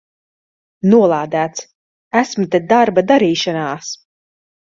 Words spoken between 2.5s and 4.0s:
te darba darīšanās!